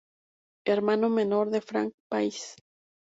Hermano 0.65 1.09
menor 1.09 1.51
de 1.51 1.61
Frank 1.61 1.93
País. 2.09 2.55